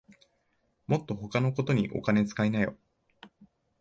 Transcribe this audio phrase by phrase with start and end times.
[0.87, 2.75] もっと他のことにお金つかいなよ